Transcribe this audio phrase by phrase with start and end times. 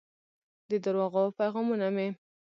[0.69, 2.07] د درواغو پیغامونه مې